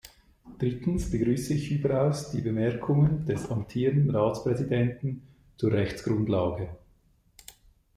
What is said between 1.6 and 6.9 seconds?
überaus die Bemerkungen des amtierenden Ratspräsidenten zur Rechtsgrundlage.